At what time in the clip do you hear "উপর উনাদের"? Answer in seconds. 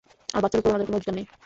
0.59-0.87